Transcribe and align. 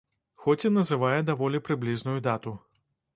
Хоць 0.43 0.63
і 0.69 0.69
называе 0.77 1.19
даволі 1.27 1.61
прыблізную 1.67 2.17
дату. 2.29 2.55